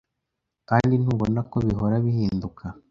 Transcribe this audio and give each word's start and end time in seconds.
Kandi 0.69 0.93
ntubona 1.01 1.39
ko 1.51 1.57
bihora 1.67 1.95
bihinduka 2.05 2.65